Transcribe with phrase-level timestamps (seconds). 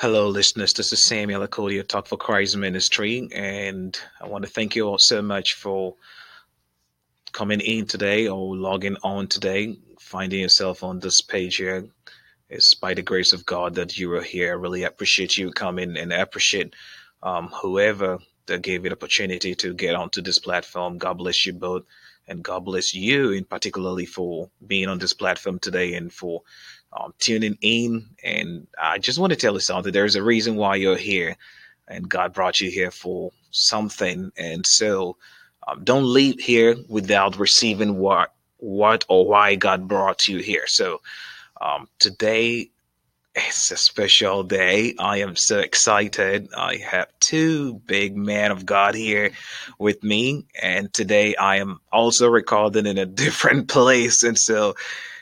[0.00, 0.72] Hello, listeners.
[0.72, 4.96] This is Samuel Akotia, Talk for Christ Ministry, and I want to thank you all
[4.96, 5.94] so much for
[7.32, 11.86] coming in today or logging on today, finding yourself on this page here.
[12.48, 14.52] It's by the grace of God that you are here.
[14.52, 16.74] I really appreciate you coming and I appreciate
[17.22, 20.96] um, whoever that gave you the opportunity to get onto this platform.
[20.96, 21.84] God bless you both.
[22.26, 26.42] And God bless you in particularly for being on this platform today and for
[26.92, 28.06] um, tuning in.
[28.22, 29.92] And I just want to tell you something.
[29.92, 31.36] There's a reason why you're here,
[31.88, 34.32] and God brought you here for something.
[34.36, 35.16] And so,
[35.66, 40.66] um, don't leave here without receiving what, what or why God brought you here.
[40.66, 41.00] So,
[41.60, 42.70] um, today
[43.34, 44.94] it's a special day.
[44.98, 46.48] I am so excited.
[46.56, 49.30] I have two big men of God here
[49.78, 54.74] with me, and today I am also recording in a different place, and so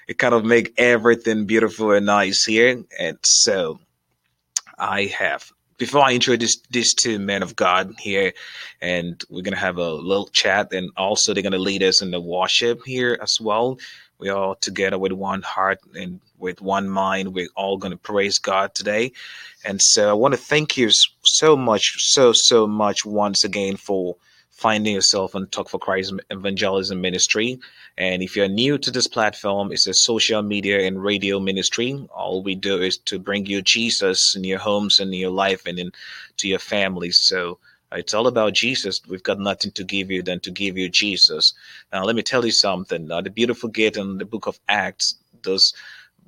[0.08, 2.82] it kind of make everything beautiful and nice here.
[2.98, 3.78] And so
[4.78, 8.32] I have before I introduce these two men of God here,
[8.82, 12.20] and we're gonna have a little chat, and also they're gonna lead us in the
[12.20, 13.78] worship here as well.
[14.18, 17.32] We're all together with one heart and with one mind.
[17.32, 19.12] We're all to praise God today.
[19.64, 20.90] And so I want to thank you
[21.22, 24.16] so much, so, so much once again for
[24.58, 27.60] finding yourself on Talk for Christ Evangelism Ministry.
[27.96, 32.08] And if you're new to this platform, it's a social media and radio ministry.
[32.10, 35.62] All we do is to bring you Jesus in your homes and in your life
[35.64, 35.92] and in
[36.38, 37.20] to your families.
[37.22, 37.60] So
[37.92, 39.00] it's all about Jesus.
[39.08, 41.54] We've got nothing to give you than to give you Jesus.
[41.92, 43.12] Now, let me tell you something.
[43.12, 45.72] Uh, the beautiful gate in the book of Acts, this,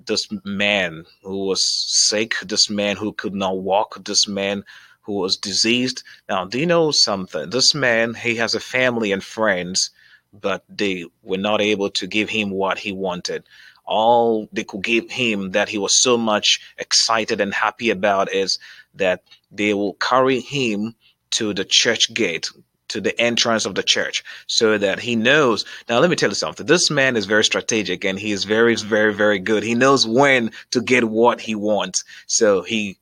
[0.06, 1.66] this man who was
[2.08, 4.62] sick, this man who could not walk, this man
[5.10, 6.04] who was diseased.
[6.28, 7.50] Now, do you know something?
[7.50, 9.90] This man, he has a family and friends,
[10.32, 13.42] but they were not able to give him what he wanted.
[13.84, 18.60] All they could give him that he was so much excited and happy about is
[18.94, 20.94] that they will carry him
[21.30, 22.48] to the church gate,
[22.90, 25.64] to the entrance of the church so that he knows.
[25.88, 26.66] Now, let me tell you something.
[26.66, 29.64] This man is very strategic and he is very, very, very good.
[29.64, 32.04] He knows when to get what he wants.
[32.28, 32.96] So he,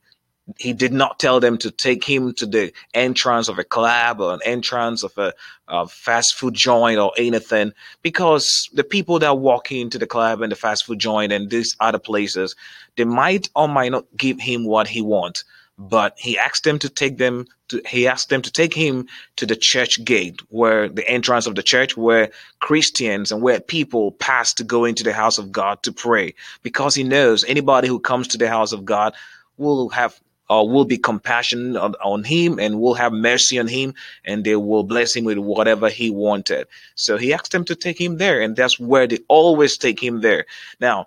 [0.56, 4.34] he did not tell them to take him to the entrance of a club or
[4.34, 5.32] an entrance of a,
[5.68, 7.72] a fast food joint or anything
[8.02, 11.76] because the people that walk into the club and the fast food joint and these
[11.80, 12.56] other places,
[12.96, 15.44] they might or might not give him what he wants
[15.78, 19.06] but he asked them to take them to, he asked them to take him
[19.36, 24.10] to the church gate where the entrance of the church where christians and where people
[24.12, 28.00] pass to go into the house of god to pray because he knows anybody who
[28.00, 29.14] comes to the house of god
[29.56, 30.20] will have
[30.50, 33.94] uh, will be compassionate on, on, him and will have mercy on him
[34.24, 36.66] and they will bless him with whatever he wanted.
[36.94, 40.20] So he asked them to take him there and that's where they always take him
[40.20, 40.46] there.
[40.80, 41.06] Now,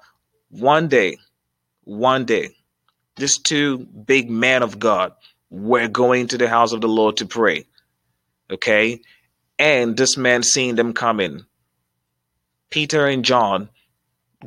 [0.50, 1.18] one day,
[1.84, 2.50] one day,
[3.16, 5.13] these two big men of God
[5.50, 7.66] were going to the house of the Lord to pray.
[8.50, 9.01] Okay?
[9.57, 11.46] And this man seeing them coming.
[12.69, 13.69] Peter and John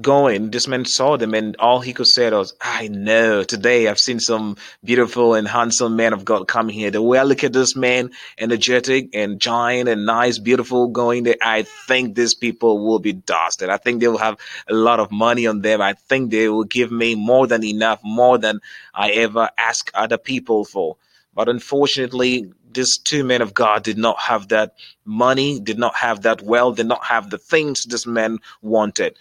[0.01, 0.51] going.
[0.51, 4.21] This man saw them, and all he could say was, I know today I've seen
[4.21, 6.91] some beautiful and handsome men of God come here.
[6.91, 11.37] The way I look at this man, energetic and giant and nice, beautiful, going there,
[11.41, 13.71] I think these people will be dusted.
[13.71, 14.39] I think they will have
[14.69, 15.81] a lot of money on them.
[15.81, 18.61] I think they will give me more than enough, more than
[18.95, 20.97] I ever ask other people for.
[21.35, 26.23] But unfortunately, these two men of God did not have that money, did not have
[26.23, 29.17] that wealth, did not have the things this man wanted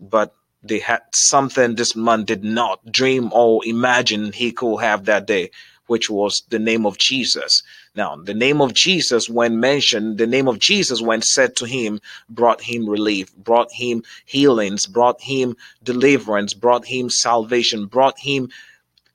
[0.00, 5.26] but they had something this man did not dream or imagine he could have that
[5.26, 5.50] day,
[5.86, 7.62] which was the name of Jesus.
[7.94, 12.00] Now, the name of Jesus, when mentioned, the name of Jesus, when said to him,
[12.28, 18.48] brought him relief, brought him healings, brought him deliverance, brought him salvation, brought him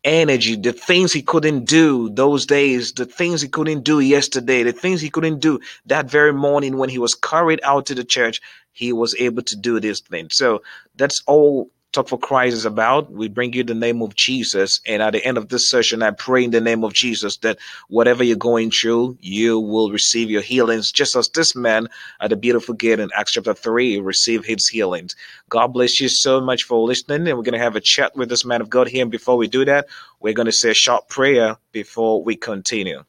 [0.04, 4.72] energy, the things he couldn't do those days, the things he couldn't do yesterday, the
[4.72, 8.42] things he couldn't do that very morning when he was carried out to the church,
[8.72, 10.30] he was able to do this thing.
[10.32, 10.62] So
[10.96, 13.12] that's all Talk for Christ is about.
[13.12, 14.80] We bring you the name of Jesus.
[14.86, 17.58] And at the end of this session, I pray in the name of Jesus that
[17.90, 21.90] whatever you're going through, you will receive your healings, just as this man
[22.22, 25.18] at the beautiful gate in Acts chapter 3 received his healings.
[25.50, 27.28] God bless you so much for listening.
[27.28, 29.02] And we're going to have a chat with this man of God here.
[29.02, 29.88] And before we do that,
[30.22, 33.04] we're going to say a short prayer before we continue.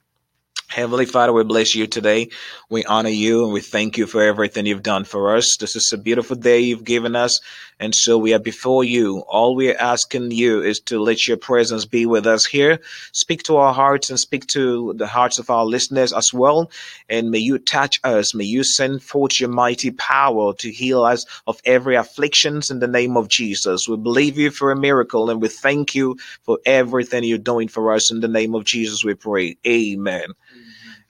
[0.73, 2.31] Heavenly Father, we bless you today.
[2.71, 5.59] We honor you and we thank you for everything you've done for us.
[5.59, 7.41] This is a beautiful day you've given us.
[7.79, 9.19] And so we are before you.
[9.29, 12.79] All we are asking you is to let your presence be with us here.
[13.13, 16.71] Speak to our hearts and speak to the hearts of our listeners as well.
[17.07, 18.35] And may you touch us.
[18.35, 22.89] May you send forth your mighty power to heal us of every afflictions in the
[22.89, 23.89] name of Jesus.
[23.89, 27.93] We believe you for a miracle and we thank you for everything you're doing for
[27.93, 29.05] us in the name of Jesus.
[29.05, 29.59] We pray.
[29.67, 30.23] Amen.
[30.23, 30.62] Amen.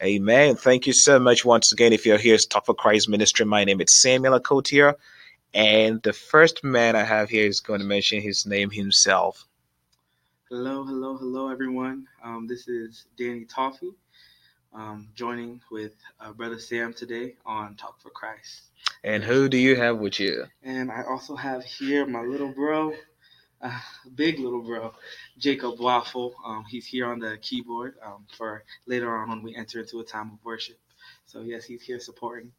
[0.02, 1.92] Thank you so much once again.
[1.92, 3.46] If you're here, it's Talk for Christ Ministry.
[3.46, 4.96] My name is Samuel Akotia.
[5.54, 9.46] And the first man I have here is going to mention his name himself.
[10.48, 12.08] Hello, hello, hello, everyone.
[12.20, 13.94] Um, this is Danny Toffee,
[14.74, 18.62] um, joining with uh, Brother Sam today on Talk for Christ.
[19.04, 20.46] And who do you have with you?
[20.64, 22.92] And I also have here my little bro,
[24.14, 24.92] big little bro,
[25.38, 26.34] Jacob Waffle.
[26.44, 30.04] Um, he's here on the keyboard um, for later on when we enter into a
[30.04, 30.78] time of worship.
[31.26, 32.52] So yes, he's here supporting.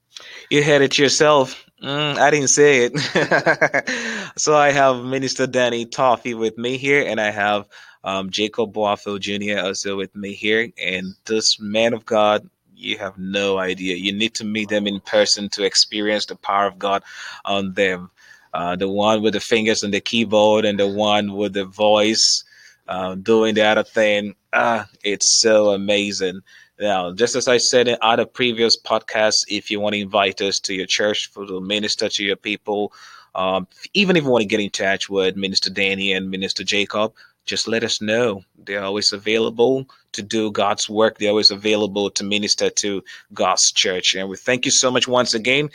[0.49, 1.65] You had it yourself.
[1.81, 4.33] Mm, I didn't say it.
[4.37, 7.67] so I have Minister Danny Toffee with me here, and I have
[8.03, 9.59] um, Jacob Waffle Jr.
[9.59, 10.69] also with me here.
[10.81, 13.95] And this man of God, you have no idea.
[13.95, 17.03] You need to meet them in person to experience the power of God
[17.45, 18.11] on them.
[18.53, 22.43] Uh, the one with the fingers on the keyboard and the one with the voice
[22.87, 24.35] uh, doing the other thing.
[24.51, 26.41] Uh, it's so amazing.
[26.79, 30.59] Now, just as I said in other previous podcasts, if you want to invite us
[30.61, 32.93] to your church for to minister to your people,
[33.35, 37.13] um, even if you want to get in touch with Minister Danny and Minister Jacob,
[37.45, 38.43] just let us know.
[38.57, 41.17] They're always available to do God's work.
[41.17, 43.03] They're always available to minister to
[43.33, 44.15] God's church.
[44.15, 45.69] And we thank you so much once again.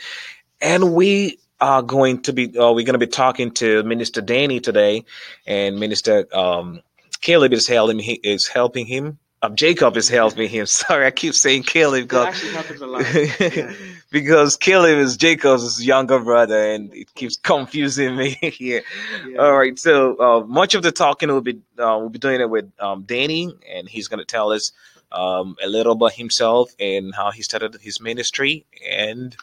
[0.61, 4.59] And we are going to be uh, we're going to be talking to Minister Danny
[4.59, 5.03] today,
[5.45, 6.81] and Minister um,
[7.21, 9.19] Caleb is helping he is helping him.
[9.41, 10.65] Um, Jacob is helping him.
[10.67, 12.43] Sorry, I keep saying Caleb because,
[13.55, 13.71] Yeah.
[14.11, 18.81] because Caleb is Jacob's younger brother, and it keeps confusing me here.
[19.25, 19.37] Yeah.
[19.37, 22.49] All right, so uh, much of the talking will be uh, we'll be doing it
[22.49, 24.71] with um, Danny, and he's going to tell us
[25.11, 29.35] um, a little about himself and how he started his ministry, and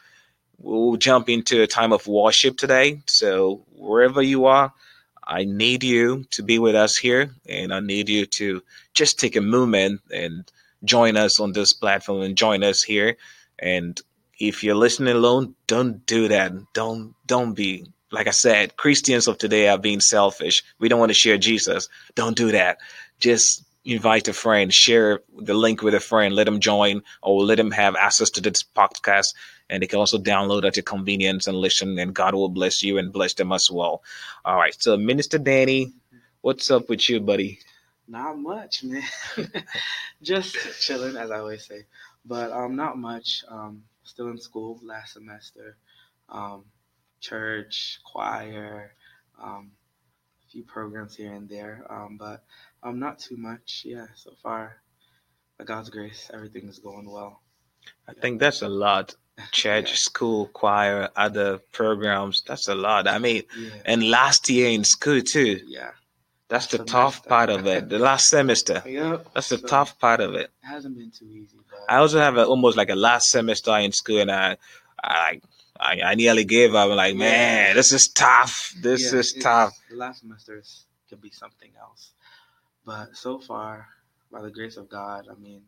[0.58, 3.00] we'll jump into a time of worship today.
[3.06, 4.72] So wherever you are,
[5.26, 8.62] I need you to be with us here, and I need you to
[8.94, 10.50] just take a moment and
[10.84, 13.16] join us on this platform and join us here.
[13.58, 14.00] And
[14.38, 16.52] if you're listening alone, don't do that.
[16.74, 18.76] Don't don't be like I said.
[18.76, 20.62] Christians of today are being selfish.
[20.78, 21.88] We don't want to share Jesus.
[22.14, 22.78] Don't do that.
[23.18, 27.56] Just invite a friend, share the link with a friend, let them join, or let
[27.56, 29.34] them have access to this podcast,
[29.70, 31.98] and they can also download at your convenience and listen.
[31.98, 34.02] And God will bless you and bless them as well.
[34.44, 34.74] All right.
[34.80, 35.92] So, Minister Danny,
[36.40, 37.60] what's up with you, buddy?
[38.08, 39.02] Not much, man.
[40.22, 41.86] Just chilling, as I always say.
[42.24, 43.44] But um, not much.
[43.48, 45.76] Um, still in school last semester.
[46.28, 46.64] Um,
[47.20, 48.92] church, choir,
[49.42, 49.72] um,
[50.46, 51.84] a few programs here and there.
[51.90, 52.44] Um, but
[52.88, 53.82] um, not too much.
[53.84, 54.76] Yeah, so far,
[55.58, 57.40] by God's grace, everything is going well.
[58.08, 59.14] I think that's a lot.
[59.52, 59.96] Church, Yeah.
[59.96, 62.42] school, choir, other programs.
[62.46, 63.06] That's a lot.
[63.06, 63.70] I mean, Yeah.
[63.84, 65.60] and last year in school too.
[65.66, 65.90] Yeah.
[66.48, 66.92] That's the Semester.
[66.92, 67.88] tough part of it.
[67.88, 68.82] The last semester.
[68.86, 69.26] Yep.
[69.34, 70.48] That's the So, tough part of it.
[70.62, 73.76] It hasn't been too easy, but I also have a, almost like a last semester
[73.78, 74.56] in school, and I,
[75.02, 75.40] I,
[75.78, 76.88] I, I nearly gave up.
[76.88, 77.18] I'm like, Yeah.
[77.18, 78.72] man, this is tough.
[78.80, 79.72] This is tough.
[79.90, 82.12] The last semester is- could be something else,
[82.86, 83.88] but so far,
[84.30, 85.62] by the grace of God, I mean,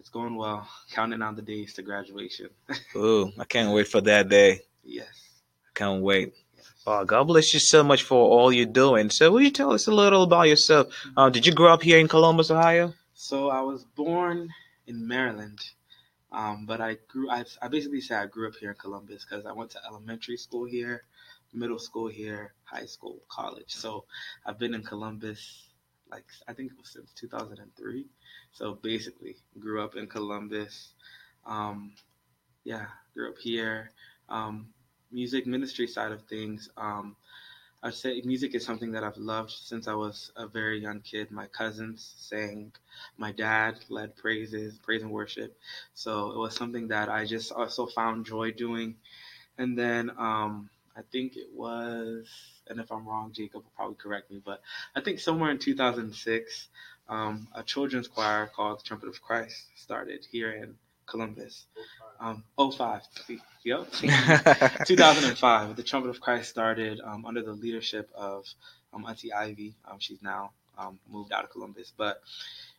[0.00, 0.68] it's going well.
[0.90, 2.48] Counting down the days to graduation.
[2.96, 4.60] Ooh, I can't wait for that day.
[4.82, 5.06] yes.
[5.06, 6.34] I can't wait.
[6.56, 6.66] yes.
[6.86, 9.10] Oh, God bless you so much for all you're doing.
[9.10, 10.88] So, will you tell us a little about yourself?
[11.16, 12.92] Uh, did you grow up here in Columbus, Ohio?
[13.14, 14.48] So I was born
[14.88, 15.60] in Maryland,
[16.32, 17.30] um, but I grew.
[17.30, 20.36] I, I basically say I grew up here in Columbus because I went to elementary
[20.36, 21.04] school here,
[21.54, 23.72] middle school here, high school, college.
[23.72, 24.04] So
[24.44, 25.68] I've been in Columbus
[26.12, 28.06] like I think it was since 2003.
[28.52, 30.92] So basically, grew up in Columbus.
[31.46, 31.92] Um,
[32.64, 33.90] yeah, grew up here.
[34.28, 34.68] Um,
[35.10, 36.68] music ministry side of things.
[36.76, 37.16] Um,
[37.82, 41.32] I'd say music is something that I've loved since I was a very young kid.
[41.32, 42.72] My cousins sang,
[43.16, 45.58] my dad led praises, praise and worship.
[45.94, 48.94] So it was something that I just also found joy doing.
[49.58, 52.28] And then um, I think it was,
[52.68, 54.62] and if I'm wrong, Jacob will probably correct me, but
[54.94, 56.68] I think somewhere in 2006,
[57.08, 61.66] um, a children's choir called the Trumpet of Christ started here in Columbus.
[62.20, 63.02] Um, 05.
[63.64, 63.92] Yep.
[64.86, 68.46] 2005, the Trumpet of Christ started um, under the leadership of
[68.92, 69.74] um, Auntie Ivy.
[69.90, 72.22] Um, she's now um, moved out of Columbus, but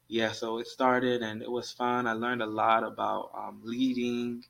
[0.08, 2.08] yeah, so it started and it was fun.
[2.08, 4.44] I learned a lot about um, leading.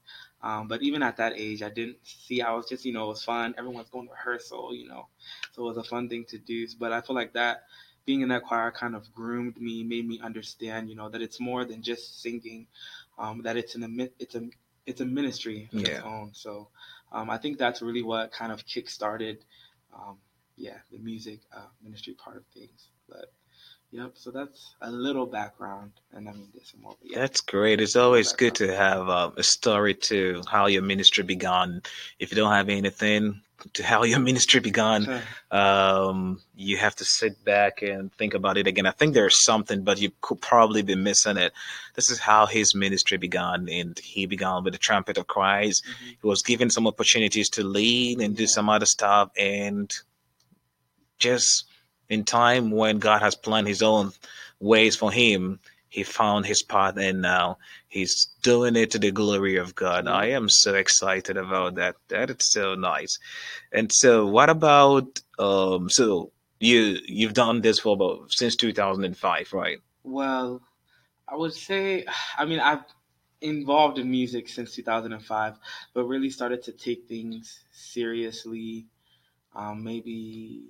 [0.43, 3.07] Um, but even at that age, I didn't see, I was just, you know, it
[3.07, 3.55] was fun.
[3.57, 5.07] Everyone's going to rehearsal, you know,
[5.53, 6.67] so it was a fun thing to do.
[6.77, 7.63] But I feel like that,
[8.05, 11.39] being in that choir kind of groomed me, made me understand, you know, that it's
[11.39, 12.67] more than just singing,
[13.17, 14.50] um, that it's an, it's a,
[14.85, 16.31] it's a ministry of its own.
[16.33, 16.67] So
[17.13, 19.45] um, I think that's really what kind of kick-started,
[19.95, 20.17] um,
[20.57, 22.89] yeah, the music uh, ministry part of things.
[23.07, 23.31] But
[23.93, 24.12] Yep.
[24.15, 26.95] So that's a little background, and I mean there's some more.
[27.03, 27.79] Yeah, That's great.
[27.79, 31.83] It's always good to have uh, a story to how your ministry began.
[32.17, 33.41] If you don't have anything
[33.73, 35.21] to how your ministry began,
[35.51, 38.88] um, you have to sit back and think about it again.
[38.88, 41.53] I think there's something, but you could probably be missing it.
[41.93, 45.85] This is how his ministry began, and he began with the trumpet of Christ.
[45.85, 46.17] Mhm.
[46.19, 48.47] He was given some opportunities to lead and do Yeah.
[48.50, 49.93] some other stuff, and
[51.19, 51.65] just
[52.13, 54.12] in time when God has planned his own
[54.60, 59.58] ways for him, he found his path and now he's doing it to the glory
[59.58, 60.08] of God.
[60.08, 61.96] I am so excited about that.
[62.08, 63.20] That is so nice.
[63.72, 69.79] And so what about um so you you've done this for about since 2005, right?
[70.03, 70.62] Well,
[71.27, 72.05] I would say,
[72.38, 72.86] I mean, I've
[73.41, 75.60] involved in music since 2005,
[75.93, 78.88] but really started to take things seriously.
[79.55, 80.63] Um, maybe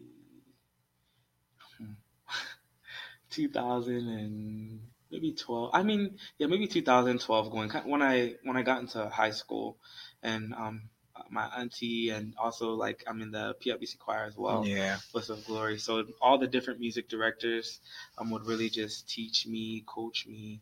[3.34, 4.80] 2000 and
[5.12, 9.32] maybe 12 i mean yeah maybe 2012 going when i when i got into high
[9.32, 9.78] school
[10.24, 10.84] and um
[11.30, 14.98] my auntie and also like i'm in the pwc choir as well Yeah.
[15.12, 15.78] Bliss of glory.
[15.78, 17.80] So all the different music directors
[18.18, 20.62] um would really just teach me coach me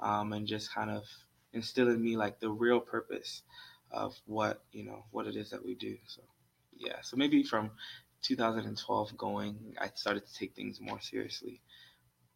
[0.00, 1.04] um and just kind of
[1.52, 3.42] instill in me like the real purpose
[3.90, 5.96] of what you know what it is that we do.
[6.06, 6.22] So
[6.76, 7.00] yeah.
[7.02, 7.70] So maybe from
[8.22, 11.60] 2012 going i started to take things more seriously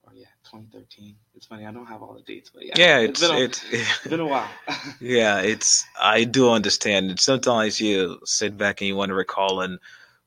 [0.07, 1.17] or yeah, 2013.
[1.35, 3.41] It's funny, I don't have all the dates, but yeah, Yeah, it's it's been a,
[3.45, 4.51] it's it's been a while.
[5.01, 7.11] yeah, it's I do understand.
[7.11, 9.79] And sometimes you sit back and you want to recall and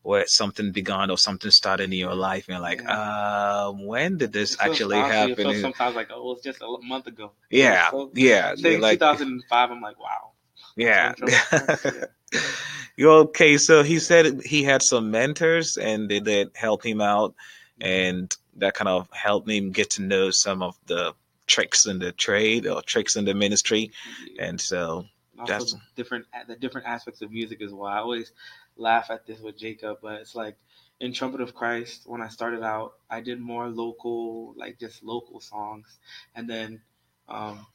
[0.04, 4.18] where something began or something started in your life and you're like, yeah, um, when
[4.18, 5.54] did this actually honestly, happen?
[5.54, 7.34] sometimes like oh, it was just a month ago.
[7.50, 10.32] yeah, So yeah, you're like 2005, I'm like, wow,
[10.76, 11.14] yeah.
[13.00, 13.58] Okay.
[13.58, 17.36] So he said he had some mentors and they did help him out
[17.78, 21.13] hmm and that kind of helped me get to know some of the
[21.48, 23.92] tricks in the trade or tricks in the ministry.
[24.39, 25.06] And so
[25.39, 27.92] Also that's different the different aspects of music as well.
[27.92, 28.32] I always
[28.78, 30.58] laugh at this with Jacob, but it's like
[31.00, 35.39] in Trumpet of Christ, when I started out, I did more local, like just local
[35.39, 35.98] songs,
[36.36, 36.82] and then
[37.30, 37.66] um,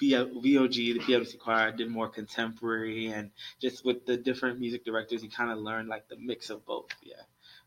[0.00, 5.22] VOG, the PWC choir, I did more contemporary, and just with the different music directors,
[5.22, 6.90] you kind of learn like the mix of both.
[7.02, 7.22] Yeah,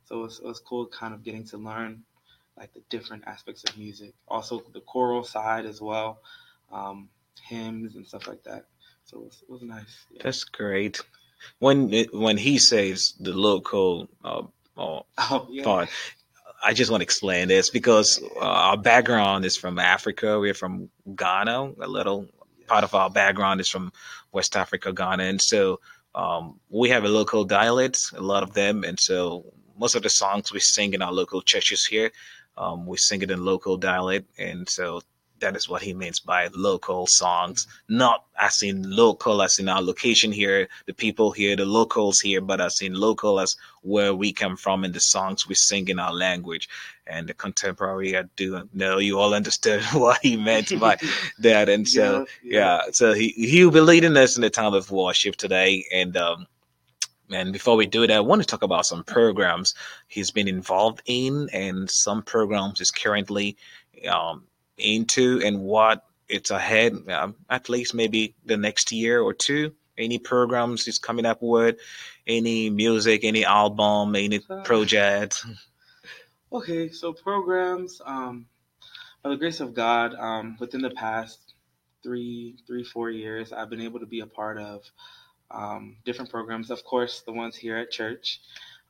[0.06, 2.04] so it was, it was cool, kind of getting to learn
[2.58, 4.14] like the different aspects of music.
[4.28, 6.20] Also the choral side as well,
[6.72, 7.10] um,
[7.48, 8.66] hymns and stuff like that.
[9.06, 10.06] So it was, it was nice.
[10.12, 10.22] Yeah.
[10.24, 11.02] that's great.
[11.60, 14.44] When when he says the local uh,
[14.78, 15.64] uh, Oh yeah.
[15.64, 15.90] part,
[16.64, 20.40] I just want to explain this because uh, our background is from Africa.
[20.40, 21.74] We're from Ghana.
[21.82, 22.28] A little
[22.68, 23.92] part of our background is from
[24.32, 25.82] West Africa, Ghana, and so
[26.16, 29.46] um, we have a local dialect, a lot of them, and so
[29.78, 32.12] most of the songs we sing in our local churches here,
[32.58, 35.02] um, we sing it in local dialect, and so
[35.44, 39.82] that is what he means by local songs, not as in local as in our
[39.82, 44.32] location here, the people here, the locals here, but as in local as where we
[44.32, 46.70] come from and the songs we sing in our language.
[47.06, 50.98] And the contemporary, I do know you all understood what he meant by
[51.40, 51.68] that.
[51.68, 52.20] And so.
[52.20, 52.28] Yep.
[52.44, 55.86] yeah, so he, he'll be leading us in the time of worship today.
[55.94, 56.48] And, um,
[57.32, 59.76] and before we do that, I want to talk about some programs
[60.08, 63.58] he's been involved in and some programs he's currently
[64.10, 64.44] um,
[64.78, 69.74] into and what it's ahead, um, at least maybe the next year or two.
[69.98, 71.78] Any programs he's coming up with,
[72.26, 75.46] any music, any album, any project.
[76.52, 78.02] okay, so programs.
[78.04, 78.48] Um,
[79.22, 81.54] by the grace of God, um, within the past
[82.02, 84.82] three, three, four years, I've been able to be a part of
[85.54, 86.72] um, different programs.
[86.72, 88.42] Of course, the ones here at church,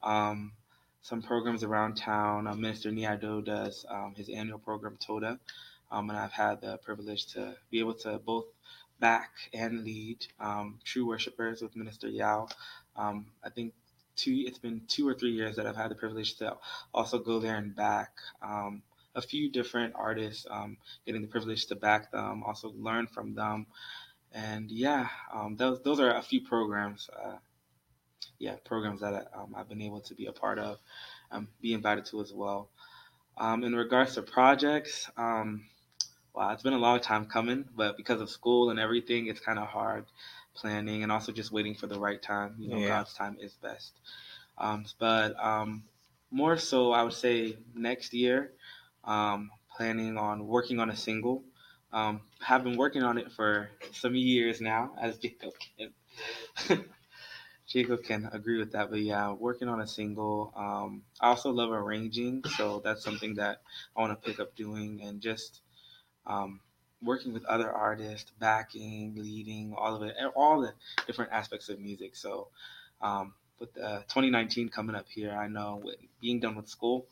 [0.01, 0.53] um,
[1.01, 2.47] some programs around town.
[2.47, 5.39] Uh, Minister Niado does um, his annual program Toda,
[5.91, 8.45] um, and I've had the privilege to be able to both
[8.99, 12.47] back and lead um, true worshipers with Minister Yao.
[12.95, 13.73] Um, I think
[14.15, 14.43] two.
[14.47, 16.55] It's been two or three years that I've had the privilege to
[16.93, 18.11] also go there and back.
[19.15, 23.67] A few different artists, um, getting the privilege to back them, also learn from them,
[24.33, 27.09] and yeah, um, those those are a few programs.
[27.09, 27.37] Uh,
[28.39, 30.79] yeah, programs that um, I've been able to be a part of,
[31.31, 32.69] um, be invited to as well.
[33.37, 35.65] Um, in regards to projects, um,
[36.35, 39.59] Wow, it's been a long time coming, but because of school and everything, it's kind
[39.59, 40.05] of hard
[40.55, 42.55] planning and also just waiting for the right time.
[42.59, 42.87] You know, Yeah.
[42.87, 43.93] God's time is best.
[44.57, 45.83] Um, but um,
[46.31, 48.53] more so, I would say next year,
[49.03, 51.43] um, planning on working on a single.
[51.93, 56.85] Um, have been working on it for some years now, as Jacob can,
[57.67, 58.89] Jacob can agree with that.
[58.89, 60.51] But yeah, working on a single.
[60.55, 63.61] Um, I also love arranging, so that's something that
[63.95, 65.61] I want to pick up doing and just
[66.25, 66.61] um,
[67.01, 70.73] working with other artists, backing, leading, all of it, all the
[71.05, 72.15] different aspects of music.
[72.15, 72.47] So,
[73.01, 75.83] um, with uh, 2019 coming up here, I know
[76.21, 77.07] being done with school,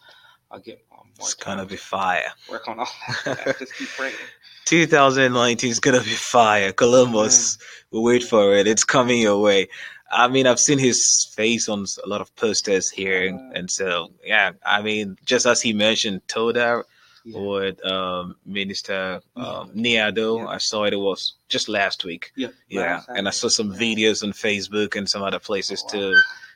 [0.51, 2.23] I'll get um, more It's time gonna be fire.
[2.49, 2.87] work on all
[3.25, 3.57] that.
[3.59, 4.15] Just keep praying.
[4.65, 6.71] 2019 is gonna be fire.
[6.71, 7.57] Columbus,
[7.91, 8.67] we'll wait for it.
[8.67, 9.67] It's coming your way.
[10.11, 14.11] I mean, I've seen his face on a lot of posters here, and, and so
[14.23, 14.51] yeah.
[14.65, 16.83] I mean, just as he mentioned, Toda
[17.23, 17.39] Yeah.
[17.39, 19.71] with um, Minister um.
[19.75, 20.47] Niado, Yeah.
[20.47, 20.93] I saw it.
[20.93, 22.31] It was just last week.
[22.35, 22.49] Yeah.
[22.67, 25.91] Yeah, last and I saw some videos on Facebook and some other places Oh, wow.
[26.11, 26.15] too.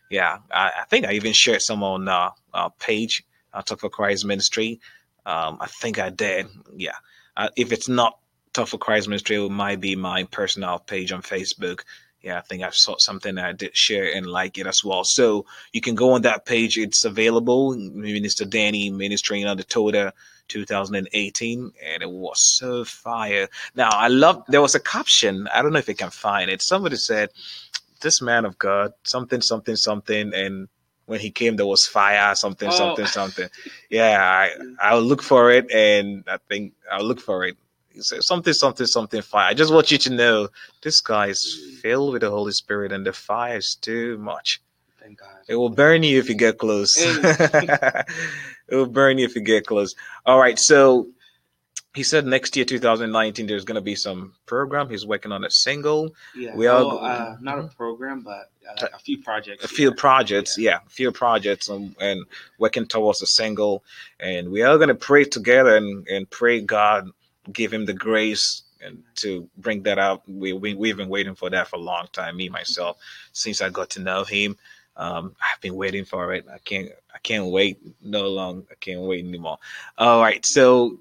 [0.09, 3.23] Yeah, I, I think I even shared some on uh, our page,
[3.55, 4.79] uh, Talk for Christ Ministry.
[5.25, 6.47] Um, I think I did.
[6.75, 6.97] Yeah,
[7.37, 8.19] uh, if it's not
[8.53, 11.81] Talk for Christ Ministry, it might be my personal page on Facebook.
[12.21, 15.03] Yeah, I think I saw something I did share and like it as well.
[15.03, 16.77] So you can go on that page.
[16.77, 17.75] It's available.
[17.75, 20.11] Minister Danny ministering the Toda
[20.47, 23.47] 2018, and it was so fire.
[23.75, 24.43] Now I love.
[24.47, 25.47] There was a caption.
[25.53, 26.61] I don't know if you can find it.
[26.61, 27.29] Somebody said,
[28.01, 30.67] "This man of God, something, something, something," and
[31.05, 32.71] when he came, there was fire, something, Oh.
[32.71, 33.49] something, something.
[33.89, 37.57] Yeah, I I'll look for it, and I think I'll look for it.
[37.89, 39.47] He said something, something, something, fire.
[39.49, 40.49] I just want you to know
[40.83, 44.61] this guy is filled with the Holy Spirit, and the fire is too much.
[45.01, 45.29] Thank God.
[45.47, 46.95] It will burn you if you get close.
[46.97, 48.05] it
[48.71, 49.93] will burn you if you get close.
[50.25, 51.07] All right, so
[51.95, 54.89] he said next year, 2019, there's going to be some program.
[54.89, 56.55] He's working on a single, Yeah.
[56.55, 59.63] We are well, go- uh, not a program, but uh, a few projects.
[59.63, 59.95] a few yeah.
[59.97, 62.25] projects, yeah, a few projects, and, and
[62.59, 63.83] working towards a single.
[64.19, 67.09] And we are going to pray together and, and pray God
[67.51, 70.27] give him the grace and to bring that out.
[70.27, 72.37] We, we we've been waiting for that for a long time.
[72.37, 72.97] Me myself,
[73.31, 74.57] since I got to know him,
[74.97, 76.45] um, I've been waiting for it.
[76.51, 78.65] I can't I can't wait no long.
[78.71, 79.57] I can't wait anymore.
[79.97, 80.99] All right, so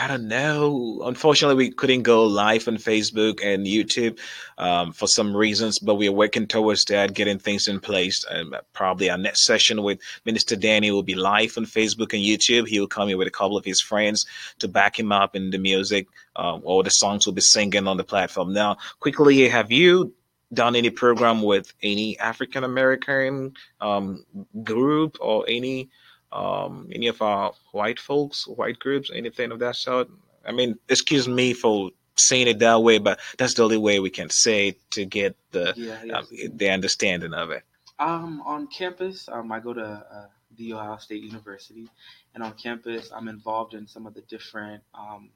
[0.00, 1.00] I don't know.
[1.04, 4.18] Unfortunately, we couldn't go live on Facebook and YouTube
[4.58, 8.24] um, for some reasons, but we are working towards that, getting things in place.
[8.28, 12.68] And probably our next session with Minister Danny will be live on Facebook and YouTube.
[12.68, 14.26] He will come here with a couple of his friends
[14.58, 17.96] to back him up in the music, um, or the songs will be singing on
[17.96, 18.52] the platform.
[18.52, 20.12] Now, quickly, have you
[20.52, 24.24] done any program with any African American um,
[24.62, 25.90] group or any
[26.32, 30.08] um, any of our white folks, white groups, anything of that sort?
[30.44, 34.10] I mean, excuse me for saying it that way, but that's the only way we
[34.10, 36.02] can say it to get the Yeah.
[36.04, 36.18] yeah.
[36.18, 37.62] um, the understanding of it.
[37.98, 41.88] Um, on campus, um, I go to uh, the Ohio State University,
[42.34, 45.30] and on campus, I'm involved in some of the different um,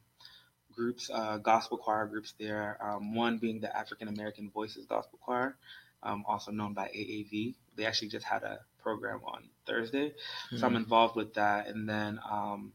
[0.72, 2.78] groups, uh, gospel choir groups there.
[2.80, 5.56] Um, one being the African American Voices Gospel Choir,
[6.02, 7.54] um, also known by AAV.
[7.76, 10.12] They actually just had a program on Thursday,
[10.56, 11.68] so I'm involved with that.
[11.68, 12.72] And then um,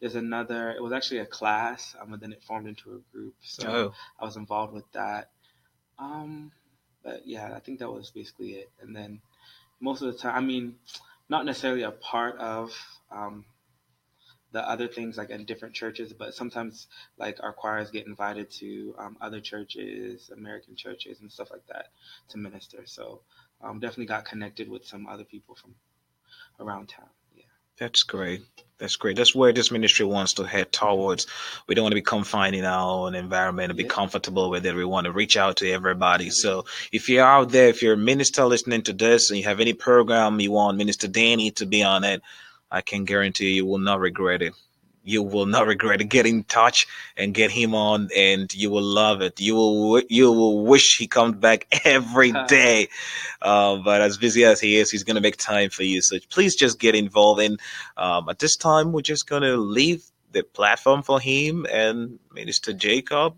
[0.00, 0.70] there's another.
[0.72, 3.34] It was actually a class, um, and then it formed into a group.
[3.42, 5.30] So Oh, I was involved with that.
[5.98, 6.52] Um,
[7.04, 8.70] but yeah, I think that was basically it.
[8.80, 9.20] And then
[9.80, 10.76] most of the time, I mean,
[11.28, 12.72] not necessarily a part of
[13.10, 13.44] um,
[14.52, 16.86] the other things like in different churches, but sometimes
[17.16, 21.88] like our choirs get invited to um, other churches, American churches, and stuff like that
[22.28, 22.82] to minister.
[22.86, 23.22] So
[23.62, 25.74] um, definitely got connected with some other people from
[26.60, 27.06] around town.
[27.34, 27.44] Yeah.
[27.78, 28.42] that's great.
[28.78, 29.16] That's great.
[29.16, 31.26] That's where this ministry wants to head towards.
[31.68, 33.90] We don't want to be confined in our own environment and be Yeah.
[33.90, 34.74] comfortable with it.
[34.74, 36.30] We want to reach out to everybody.
[36.30, 39.60] So if you're out there, if you're a minister listening to this and you have
[39.60, 42.22] any program you want Minister Danny to be on it,
[42.70, 44.54] I can guarantee you will not regret it.
[45.04, 46.04] You will not regret it.
[46.04, 46.86] Get in touch
[47.16, 49.40] and get him on, and you will love it.
[49.40, 52.88] You will you will wish he comes back every day.
[53.40, 56.00] Uh, but as busy as he is, he's going to make time for you.
[56.02, 57.40] So please just get involved.
[57.40, 57.60] And
[57.96, 62.72] um, at this time, we're just going to leave the platform for him and Minister
[62.72, 63.36] Jacob,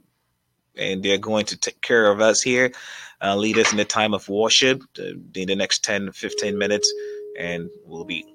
[0.76, 2.72] and they're going to take care of us here,
[3.22, 5.02] uh, lead us in the time of worship uh,
[5.34, 6.92] in the next 10, 15 minutes,
[7.38, 8.33] and we'll be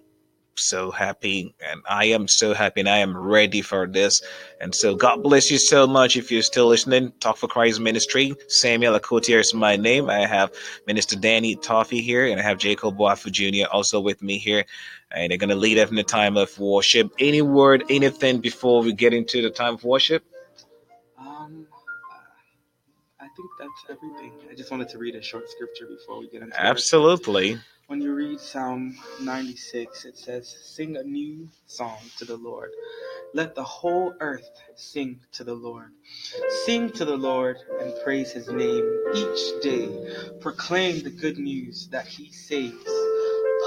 [0.59, 4.21] so happy and I am so happy and I am ready for this.
[4.61, 7.13] And so God bless you so much if you're still listening.
[7.19, 8.35] Talk for Christ Ministry.
[8.47, 10.09] Samuel Akotia is my name.
[10.09, 10.51] I have
[10.87, 13.67] Minister Danny Toffee here and I have Jacob Wafu Jr.
[13.71, 14.65] also with me here.
[15.11, 17.11] And they're going to lead us in the time of worship.
[17.17, 20.23] Any word, anything before we get into the time of worship?
[21.17, 21.65] Um,
[23.19, 24.33] I think that's everything.
[24.51, 27.51] I just wanted to read a short scripture before we get into Absolutely.
[27.51, 27.59] It.
[27.89, 32.69] When you read Psalm 96, it says, Sing a new song to the Lord.
[33.33, 35.89] Let the whole earth sing to the Lord.
[36.67, 39.89] Sing to the Lord and praise his name each day.
[40.39, 42.91] Proclaim the good news that he saves.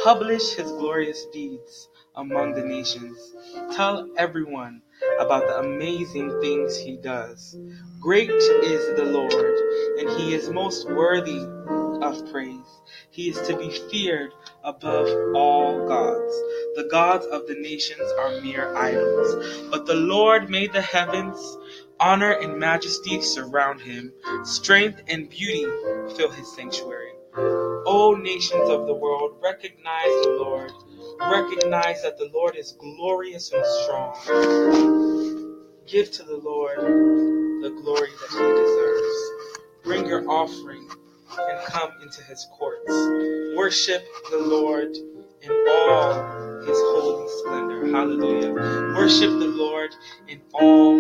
[0.04, 3.18] Publish his glorious deeds among the nations.
[3.74, 4.82] Tell everyone
[5.18, 7.56] about the amazing things he does.
[7.98, 11.44] Great is the Lord, and he is most worthy
[12.02, 12.80] of praise.
[13.10, 14.32] He is to be feared
[14.64, 16.34] above all gods.
[16.76, 21.58] The gods of the nations are mere idols, but the Lord made the heavens.
[22.00, 24.12] Honor and majesty surround him.
[24.44, 25.64] Strength and beauty
[26.16, 27.12] fill his sanctuary.
[27.36, 30.72] O nations of the world, recognize the Lord.
[31.20, 34.16] Recognize that the Lord is glorious and strong.
[35.86, 39.32] Give to the Lord the glory that he deserves.
[39.84, 40.88] Bring your offering
[41.38, 42.90] and come into his courts.
[43.56, 44.96] Worship the Lord
[45.42, 47.86] in all his holy splendor.
[47.90, 48.54] Hallelujah.
[48.96, 49.90] Worship the Lord
[50.28, 50.96] in all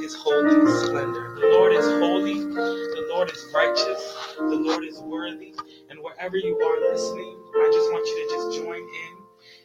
[0.00, 1.36] his holy splendor.
[1.40, 2.34] The Lord is holy.
[2.40, 4.34] The Lord is righteous.
[4.38, 5.54] The Lord is worthy.
[5.90, 9.15] And wherever you are listening, I just want you to just join in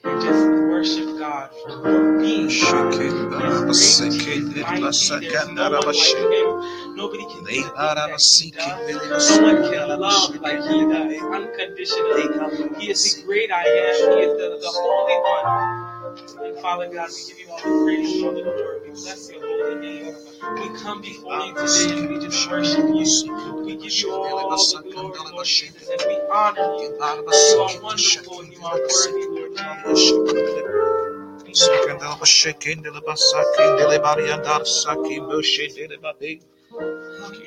[0.04, 2.94] and just worship God for being God.
[2.96, 4.12] He is great.
[4.14, 5.20] He is mighty.
[5.20, 6.96] There's no one like him.
[6.96, 9.30] Nobody can do things that he does.
[9.32, 12.80] No one can love like he does unconditionally.
[12.80, 14.12] He is the great I am.
[14.18, 15.46] He is the, the Holy One.
[16.46, 18.80] And Father God, we give you all the praise and all the glory.
[18.82, 20.16] We bless your holy name.
[20.56, 23.66] We come before you today and we just worship you.
[23.66, 26.90] We give you all the glory, Lord Jesus, and we honor you.
[26.98, 29.31] You are wonderful and you are worthy.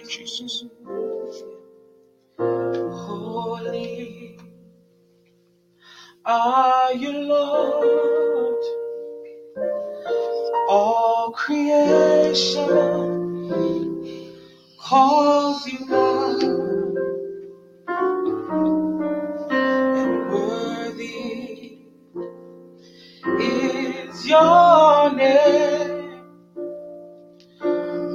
[0.08, 0.64] Jesus.
[2.92, 4.38] Holy
[6.26, 8.64] are you, Lord.
[10.68, 12.68] All creation
[14.78, 15.86] calls you
[24.26, 26.22] your name.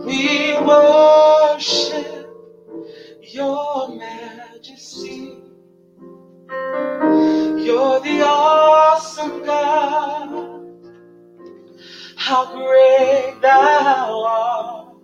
[0.06, 2.28] We worship
[3.22, 5.38] your majesty.
[7.42, 10.76] You're the awesome God.
[12.18, 14.98] How great thou art.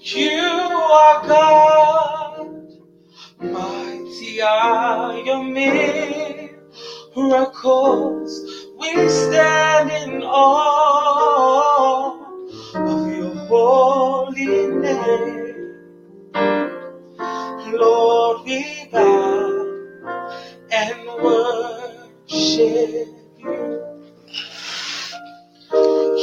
[0.00, 2.62] You are God.
[3.40, 5.44] Mighty are your
[7.14, 8.55] miracles.
[8.78, 12.12] We stand in awe
[12.74, 15.76] of your holy name.
[17.72, 19.66] Lord, we bow
[20.70, 23.08] and worship
[23.38, 23.82] you.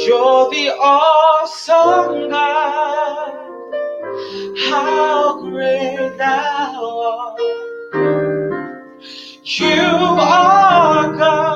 [0.06, 3.32] You're the awesome God.
[4.68, 7.40] How great thou art.
[9.44, 11.53] You are God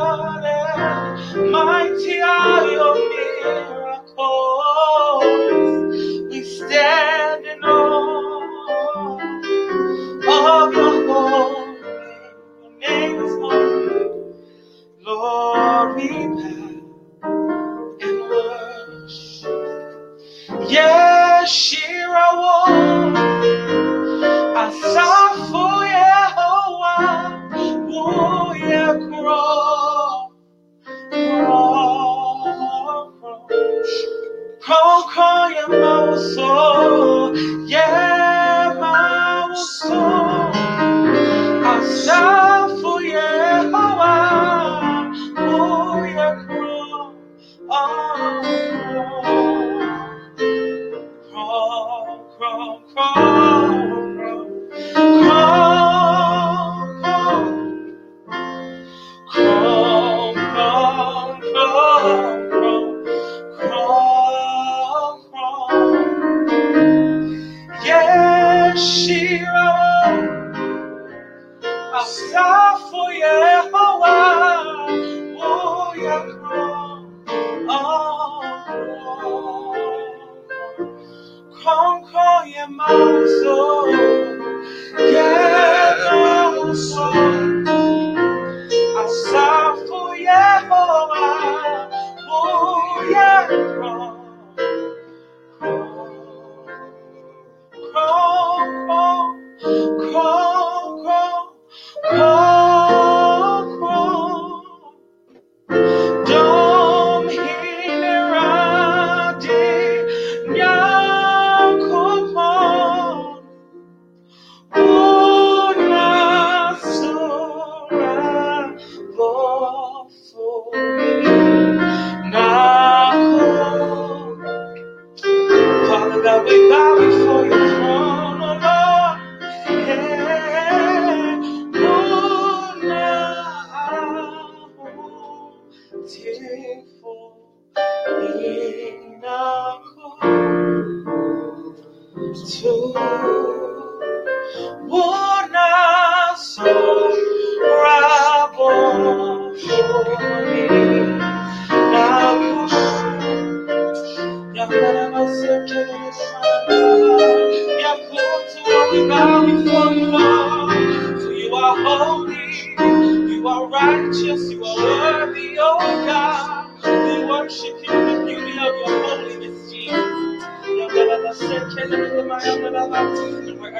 [68.78, 69.27] she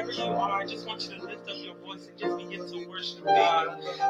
[0.09, 2.59] wherever you are, I just want you to lift up your voice and just begin
[2.65, 3.67] to worship God.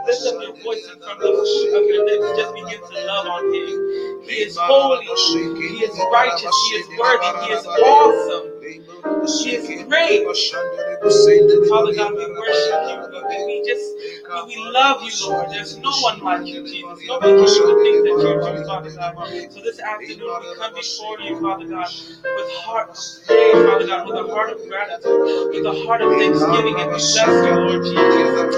[0.08, 3.54] Lift up your voice and from the of your lips, just begin to love on
[3.54, 4.24] Him.
[4.24, 8.59] He is holy, He is righteous, He is worthy, He is awesome.
[9.90, 10.24] Great.
[11.70, 12.98] Father God, we worship you.
[13.30, 13.98] We, we just
[14.30, 15.48] we, we love you, Lord.
[15.52, 17.00] There's no one like you, Jesus.
[17.08, 19.28] Nobody can do the things that you do, Father God.
[19.54, 21.88] So this afternoon we come before you, Father God,
[22.24, 22.96] with heart of
[23.28, 26.98] praise, Father God, with a heart of gratitude, with a heart of thanksgiving, and we
[26.98, 28.56] bless you, Lord Jesus.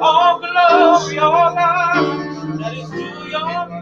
[0.00, 2.58] All glory, all honor.
[2.58, 2.96] That is to
[3.30, 3.79] your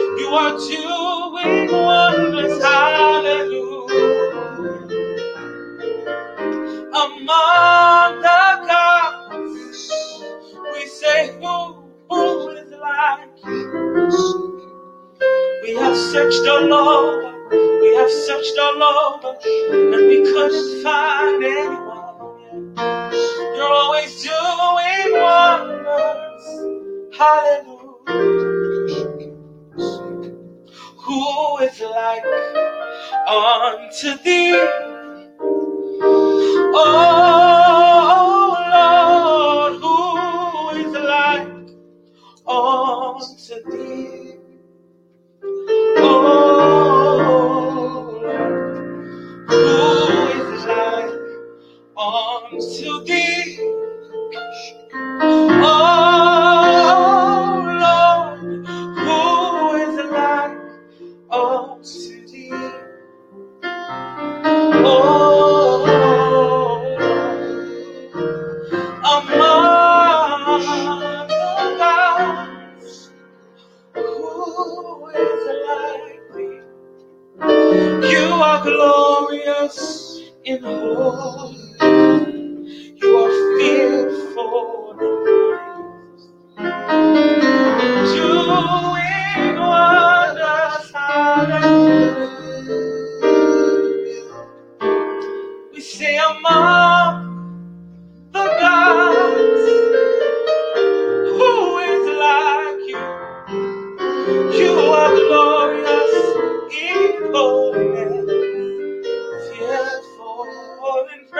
[0.00, 2.99] You are doing wonders, hallelujah.
[7.20, 9.92] Among the gods,
[10.72, 14.70] we say, Who, who is like you?
[15.62, 17.48] We have searched all over,
[17.80, 22.36] we have searched all over, and we couldn't find anyone.
[23.40, 26.44] You're always doing wonders,
[27.18, 28.30] hallelujah.
[31.06, 32.24] Who is like
[33.28, 34.89] unto thee?
[36.72, 37.19] Oh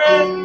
[0.05, 0.40] fearful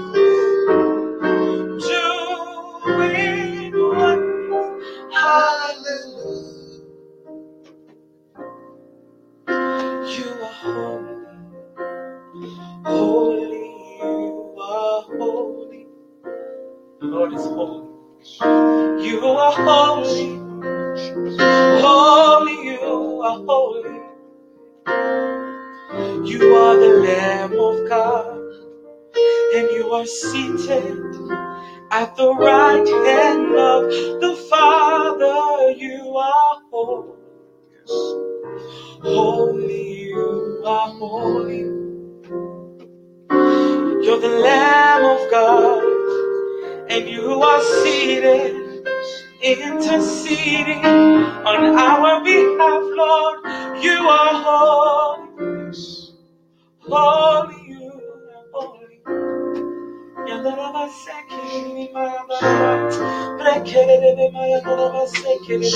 [65.46, 65.74] Jesus,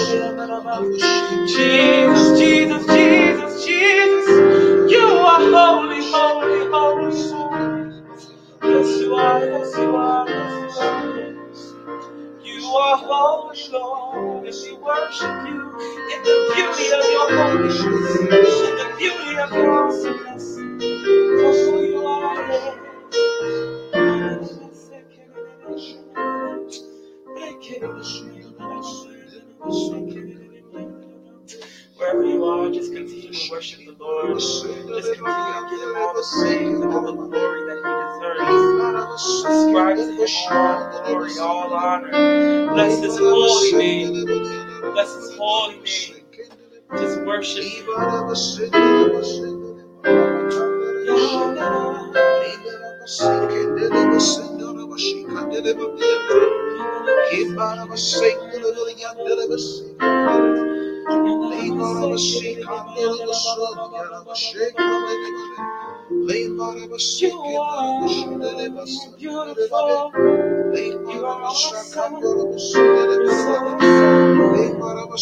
[2.39, 4.29] Jesus, Jesus, Jesus,
[4.91, 7.17] you are holy, holy, holy.
[8.65, 11.07] Yes, you are, yes, you are, yes, you are.
[12.45, 15.61] You are holy, Lord, and we worship you
[16.15, 17.79] in the beauty of your holiness,
[45.40, 45.85] Holy name.
[46.98, 47.64] Just worship.
[47.64, 47.92] You
[67.59, 68.09] are
[69.18, 70.12] beautiful.
[71.12, 71.81] You are awesome.
[75.11, 75.18] You're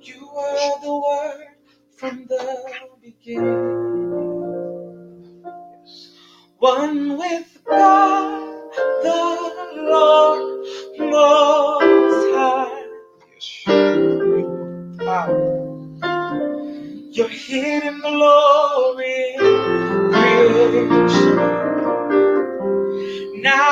[0.00, 1.56] You are the word
[1.96, 3.84] from the beginning.
[6.58, 8.70] One with God,
[9.04, 10.66] the Lord
[10.98, 12.82] Most High.
[15.06, 15.30] Wow.
[17.12, 19.36] Your hidden glory,
[23.42, 23.71] now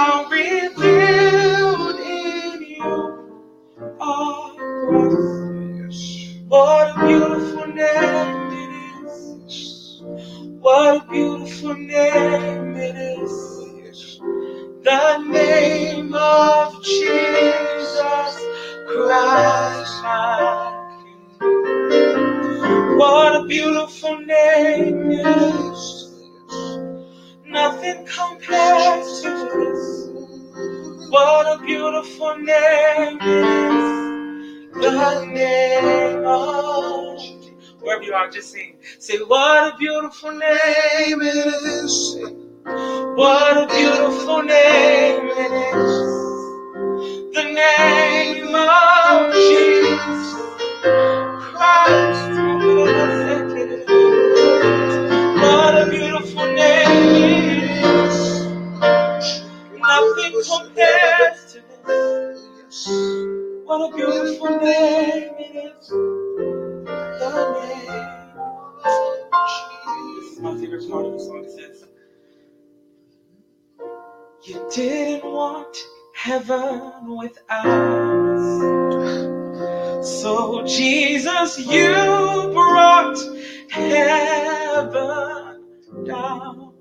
[86.06, 86.74] down.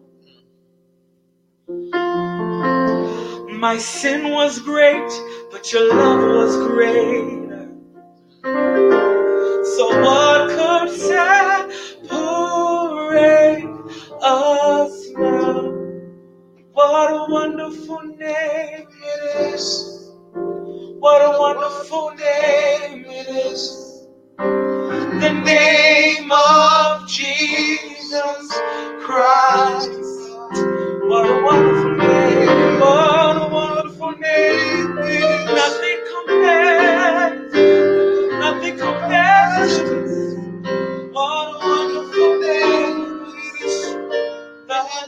[3.52, 5.12] My sin was great,
[5.52, 7.70] but your love was greater.
[9.76, 11.70] So, what could separate
[14.22, 15.62] us now?
[16.74, 20.12] What a wonderful name it is.
[21.00, 24.08] What a wonderful name it is.
[25.04, 27.99] The name of Jesus
[29.02, 29.92] Christ.
[30.90, 32.80] What a wonderful name.
[32.80, 34.96] What a wonderful name.
[35.46, 37.54] Nothing compares.
[38.40, 39.80] Nothing compares.
[41.14, 43.96] What a wonderful name it is.
[44.68, 45.08] Jesus.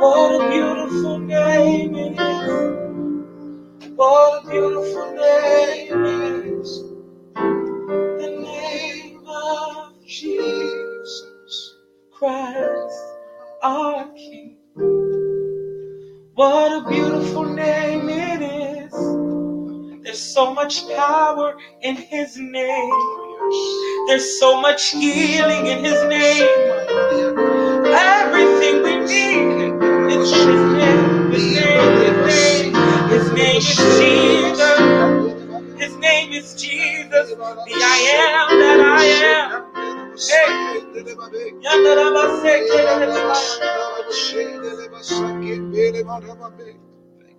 [0.00, 2.80] What a beautiful name it is.
[3.96, 6.89] What a beautiful name it is.
[12.20, 13.02] Christ,
[13.62, 14.58] our King.
[16.34, 18.92] What a beautiful name it is.
[20.04, 22.94] There's so much power in His name.
[24.08, 26.76] There's so much healing in His name.
[27.76, 31.32] Everything we need is His name.
[31.32, 32.74] His name, His name.
[33.10, 35.80] His name is Jesus.
[35.80, 37.30] His name is Jesus.
[37.30, 39.69] The I am that I am.
[40.20, 40.50] Thank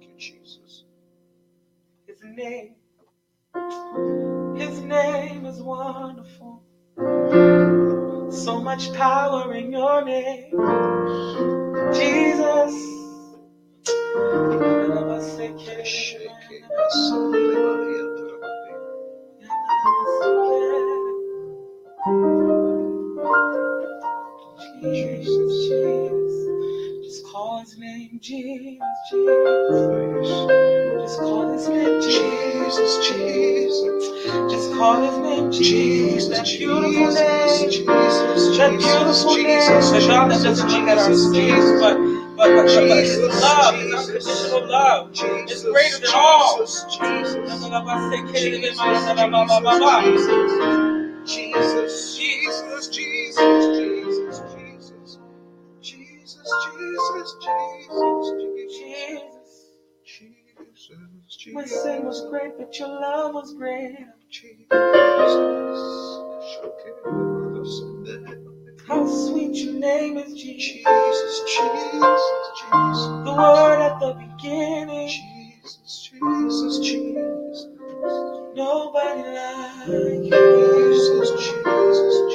[0.04, 0.84] you, Jesus.
[2.08, 2.76] His name.
[4.56, 6.64] His name is wonderful.
[8.32, 10.68] So much power in your name,
[11.94, 12.74] Jesus.
[24.82, 27.06] Jesus, Jesus.
[27.06, 28.80] Just call his name, Jesus,
[29.12, 30.30] Jesus.
[31.02, 34.10] Just call his name, Jesus, Jesus.
[34.52, 36.30] Just call his name, Jesus.
[36.30, 37.70] That beautiful name.
[37.70, 38.58] Jesus.
[38.58, 39.94] That beautiful name.
[39.94, 41.96] The God that doesn't look at our sins, but
[42.38, 45.12] but but, but, but his love, his unconditional love,
[45.50, 46.58] is greater than all.
[51.26, 54.31] Jesus, Jesus, Jesus, Jesus, Jesus,
[56.66, 58.32] Jesus, Jesus,
[58.80, 59.70] Jesus,
[60.06, 61.54] Jesus, Jesus.
[61.54, 64.16] My sin was great, but your love was greater.
[68.88, 70.64] How sweet your name is, Jesus.
[70.64, 72.22] Jesus, Jesus,
[72.62, 75.08] Jesus, The word at the beginning.
[75.10, 77.66] Jesus, Jesus, Jesus,
[78.56, 79.88] Nobody like
[80.26, 80.32] you.
[80.32, 82.31] Jesus, Jesus, Jesus,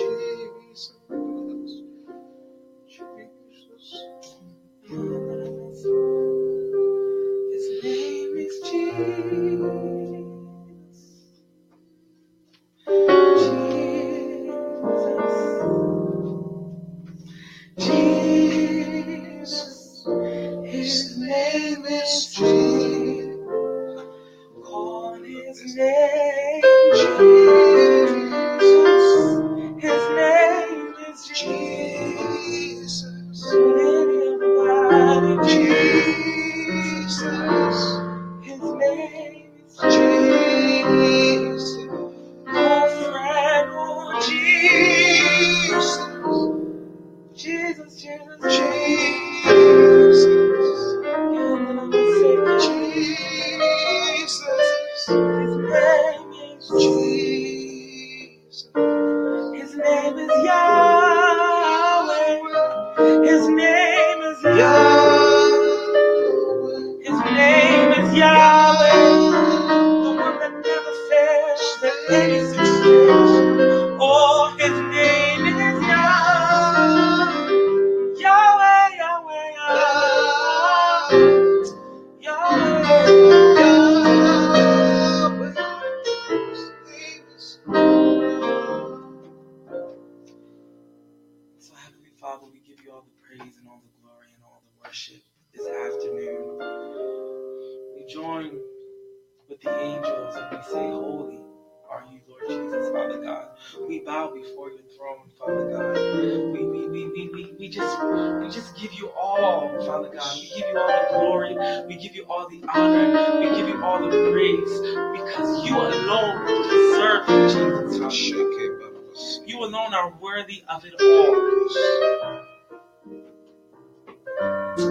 [120.06, 121.32] are worthy of it all.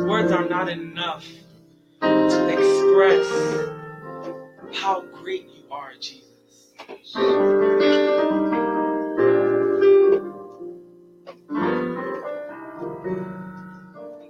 [0.09, 1.26] Words are not enough
[2.01, 3.26] to express
[4.74, 6.74] how great you are, Jesus.
[7.16, 7.24] We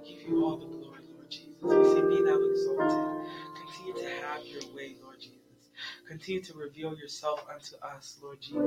[0.04, 1.62] give you all the glory, Lord Jesus.
[1.62, 3.04] We say, Be thou exalted.
[3.56, 5.32] Continue to have your way, Lord Jesus.
[6.06, 8.62] Continue to reveal yourself unto us, Lord Jesus.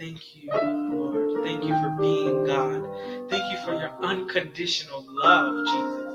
[0.00, 1.44] Thank you, Lord.
[1.44, 2.88] Thank you for being God.
[3.28, 6.14] Thank you for your unconditional love, Jesus.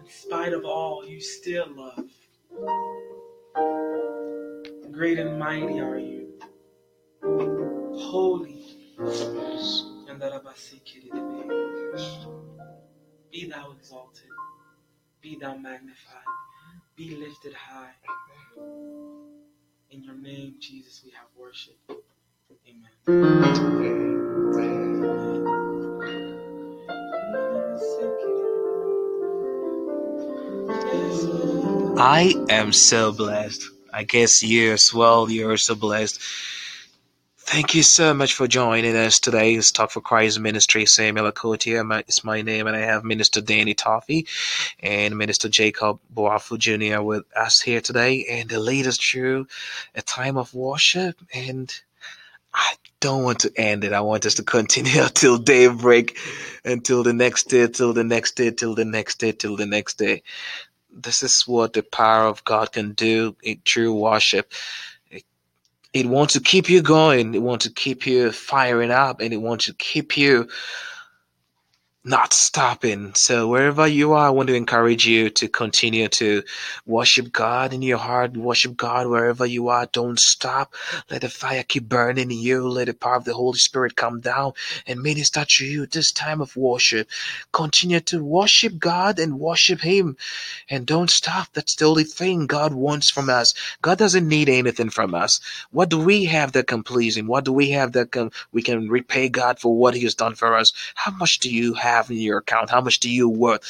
[0.00, 2.06] In spite of all, you still love.
[4.92, 6.40] Great and mighty are you.
[7.22, 8.64] Holy.
[13.30, 14.30] Be thou exalted.
[15.20, 16.24] Be thou magnified.
[16.96, 17.92] Be lifted high.
[19.90, 21.76] In your name, Jesus, we have worship.
[22.68, 22.90] Amen.
[31.98, 33.68] I am so blessed.
[33.92, 36.20] I guess you as well, you're so blessed.
[37.38, 39.54] Thank you so much for joining us today.
[39.54, 40.86] It's Talk for Christ Ministry.
[40.86, 44.26] Samuel Akotia is my name, and I have Minister Danny Toffee
[44.80, 47.02] and Minister Jacob Boafu Jr.
[47.02, 49.48] with us here today, and to lead us through
[49.94, 51.20] a time of worship.
[51.34, 51.70] And
[52.54, 53.92] I don't want to end it.
[53.92, 56.18] I want us to continue until daybreak,
[56.64, 59.98] until the next day, till the next day, till the next day, till the next
[59.98, 60.22] day.
[60.90, 64.52] This is what the power of God can do in true worship.
[65.94, 67.34] It wants to keep you going.
[67.34, 70.48] It wants to keep you firing up, and it wants to keep you
[72.04, 73.12] not stopping.
[73.14, 76.42] So wherever you are, I want to encourage you to continue to
[76.84, 79.86] worship God in your heart, worship God wherever you are.
[79.86, 80.74] Don't stop.
[81.10, 82.68] Let the fire keep burning in you.
[82.68, 86.40] Let the power of the Holy Spirit come down and minister to you this time
[86.40, 87.08] of worship.
[87.52, 90.16] Continue to worship God and worship Him.
[90.68, 91.48] And don't stop.
[91.52, 93.54] That's the only thing God wants from us.
[93.80, 95.38] God doesn't need anything from us.
[95.70, 97.28] What do we have that can please Him?
[97.28, 100.34] What do we have that can we can repay God for what He has done
[100.34, 100.72] for us?
[100.96, 102.70] How much do you have in your account?
[102.70, 103.62] How much do you worth?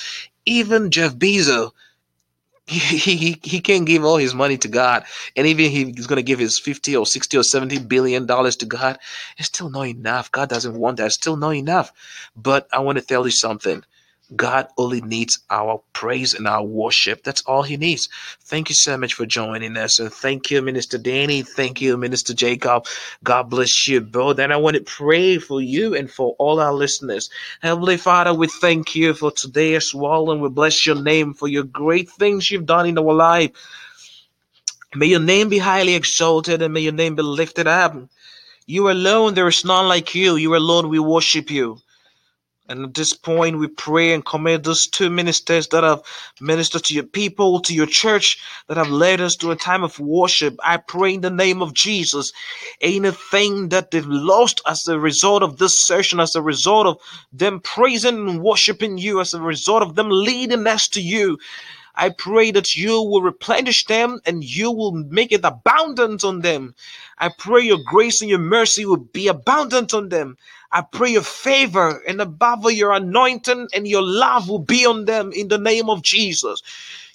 [0.47, 1.73] Even Jeff Bezos,
[2.67, 5.05] he, he, he can't give all his money to God.
[5.37, 8.67] And even he's going to give his 50 or 60 or 70 billion dollars to
[8.67, 8.99] God.
[9.37, 10.31] It's still not enough.
[10.31, 11.07] God doesn't want that.
[11.07, 11.93] It's still not enough.
[12.37, 13.85] But I want to tell you something.
[14.37, 17.23] God only needs our praise and our worship.
[17.25, 18.09] That's all He needs.
[18.43, 19.99] Thank you so much for joining us.
[19.99, 21.43] And thank you, Minister Danny.
[21.43, 22.87] Thank you, Minister Jacob.
[23.25, 24.39] God bless you both.
[24.39, 27.31] And I want to pray for you and for all our listeners.
[27.63, 30.31] Heavenly Father, we thank you for today as well.
[30.31, 33.51] And we bless your name for your great things you've done in our life.
[34.95, 37.97] May your name be highly exalted and may your name be lifted up.
[38.67, 40.37] You alone, there is none like you.
[40.37, 41.79] You alone, we worship you.
[42.69, 46.03] And at this point, we pray and commit those two ministers that have
[46.41, 48.39] ministered to your people, to your church,
[48.69, 50.57] that have led us to a time of worship.
[50.63, 52.33] I pray in the name of Jesus.
[52.81, 56.99] Anything that they've lost as a result of this session, as a result of
[57.33, 61.39] them praising and worshiping you, as a result of them leading us to you.
[61.95, 66.75] I pray that you will replenish them and you will make it abundant on them.
[67.19, 70.39] I pray your grace and your mercy will be abundant on them.
[70.73, 75.33] I pray your favor and above your anointing and your love will be on them
[75.33, 76.63] in the name of Jesus.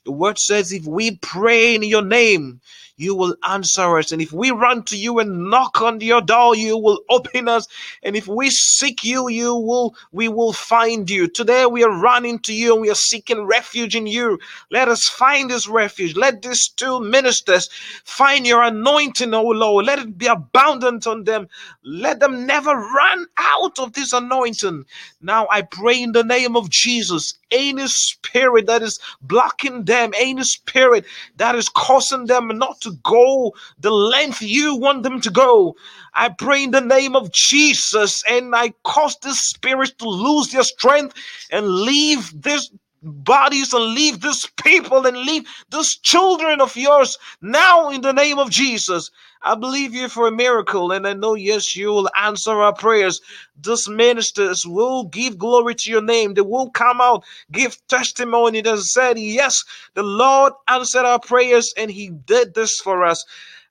[0.05, 2.61] The word says, if we pray in your name,
[2.97, 4.11] you will answer us.
[4.11, 7.67] And if we run to you and knock on your door, you will open us.
[8.03, 11.27] And if we seek you, you will, we will find you.
[11.27, 14.39] Today we are running to you and we are seeking refuge in you.
[14.71, 16.15] Let us find this refuge.
[16.17, 17.69] Let these two ministers
[18.05, 19.85] find your anointing, O Lord.
[19.85, 21.47] Let it be abundant on them.
[21.83, 24.85] Let them never run out of this anointing.
[25.21, 30.43] Now I pray in the name of Jesus, any spirit that is blocking them, any
[30.43, 31.05] spirit
[31.37, 35.75] that is causing them not to go the length you want them to go.
[36.13, 40.63] I pray in the name of Jesus and I cause this spirit to lose their
[40.63, 41.15] strength
[41.51, 42.69] and leave this
[43.08, 48.39] bodies and leave this people and leave this children of yours now in the name
[48.39, 49.12] of Jesus.
[49.43, 53.22] I believe you for a miracle, and I know, yes, you will answer our prayers.
[53.62, 56.34] These ministers will give glory to your name.
[56.34, 61.91] They will come out, give testimony that said, Yes, the Lord answered our prayers, and
[61.91, 63.24] He did this for us.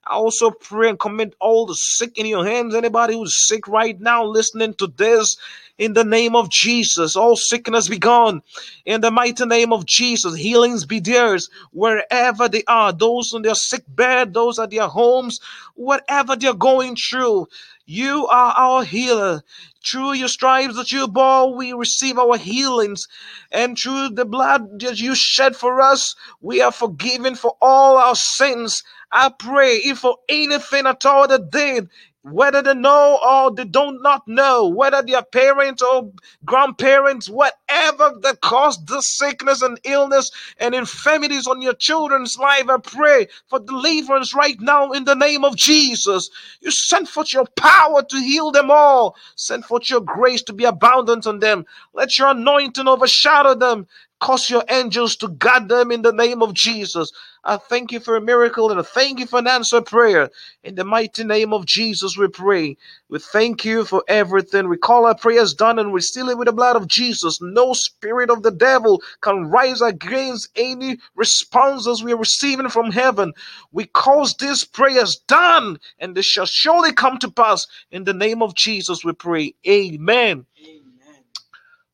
[0.09, 2.75] I also pray and commit all the sick in your hands.
[2.75, 5.37] Anybody who's sick right now listening to this,
[5.77, 8.41] in the name of Jesus, all sickness be gone.
[8.85, 12.91] In the mighty name of Jesus, healings be theirs wherever they are.
[12.91, 15.39] Those on their sick bed, those at their homes,
[15.75, 17.47] whatever they're going through.
[17.85, 19.43] You are our healer.
[19.89, 23.07] Through your stripes that you bore, we receive our healings.
[23.51, 28.15] And through the blood that you shed for us, we are forgiven for all our
[28.15, 28.83] sins.
[29.11, 31.89] I pray if for anything at all that did,
[32.33, 36.11] whether they know or they don't not know, whether they are parents or
[36.45, 42.77] grandparents, whatever that caused this sickness and illness and infirmities on your children's life, I
[42.79, 46.29] pray for deliverance right now in the name of Jesus.
[46.61, 49.15] You send forth your power to heal them all.
[49.35, 51.65] Send forth your grace to be abundant on them.
[51.93, 53.87] Let your anointing overshadow them.
[54.21, 57.11] Cause your angels to guard them in the name of Jesus.
[57.47, 60.29] I thank you for a miracle and I thank you for an answered prayer.
[60.65, 62.75] In the mighty name of Jesus, we pray.
[63.07, 64.67] We thank you for everything.
[64.67, 67.39] We call our prayers done and we seal it with the blood of Jesus.
[67.41, 73.31] No spirit of the devil can rise against any responses we are receiving from heaven.
[73.71, 77.65] We cause these prayers done and they shall surely come to pass.
[77.91, 79.55] In the name of Jesus, we pray.
[79.65, 80.45] Amen.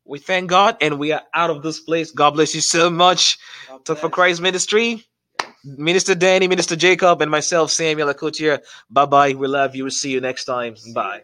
[0.04, 2.10] We thank God and we are out of this place.
[2.10, 3.38] God bless you so much.
[3.68, 4.10] God Talk for.
[4.10, 5.06] Christ Ministry.
[5.64, 8.60] Minister Danny, Minister Jacob, and myself, Samuel Akotia.
[8.89, 9.34] Bye bye.
[9.34, 9.84] We love you.
[9.84, 10.76] We'll see you next time.
[10.94, 11.24] Bye.